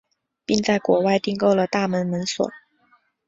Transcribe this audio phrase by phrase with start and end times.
[0.47, 2.49] 并在国外订购了大门门锁。